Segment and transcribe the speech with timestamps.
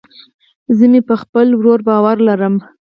[0.77, 2.55] زه مې په خپل ورور باور لرم